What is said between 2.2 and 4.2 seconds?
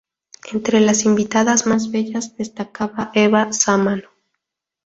destacaba Eva Sámano.